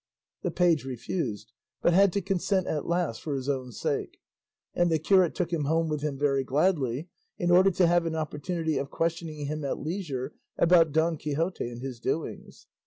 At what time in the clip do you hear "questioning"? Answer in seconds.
8.89-9.45